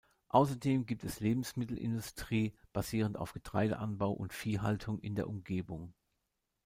Außerdem 0.29 0.87
gibt 0.87 1.03
es 1.03 1.19
Lebensmittelindustrie, 1.19 2.55
basierend 2.73 3.17
auf 3.17 3.33
Getreideanbau 3.33 4.11
und 4.11 4.33
Viehhaltung 4.33 4.97
in 4.99 5.13
der 5.13 5.27
Umgebung. 5.29 5.93